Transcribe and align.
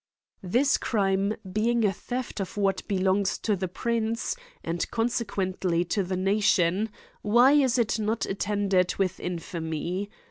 This 0.41 0.77
crime 0.79 1.35
being 1.53 1.85
a 1.85 1.93
theft 1.93 2.39
of 2.39 2.57
what 2.57 2.81
belongs 2.87 3.37
to 3.37 3.55
the 3.55 3.67
prince, 3.67 4.35
and 4.63 4.89
consequently 4.89 5.85
to 5.85 6.01
the 6.01 6.17
nation, 6.17 6.89
why 7.21 7.51
is 7.51 7.77
it 7.77 7.99
not 7.99 8.25
attended 8.25 8.95
with 8.95 9.19
infamy 9.19 10.09